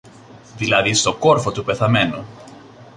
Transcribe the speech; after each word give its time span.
δηλαδή 0.57 0.93
στον 0.93 1.17
κόρφο 1.19 1.51
του 1.51 1.63
πεθαμένου. 1.63 2.25